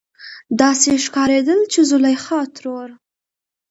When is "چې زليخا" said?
1.73-2.41